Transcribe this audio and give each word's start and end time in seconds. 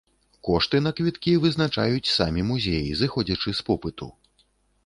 Кошты 0.47 0.79
на 0.85 0.93
квіткі 0.99 1.33
вызначаюць 1.43 2.13
самі 2.17 2.41
музеі, 2.49 2.97
зыходзячы 3.03 3.49
з 3.61 3.67
попыту. 3.69 4.13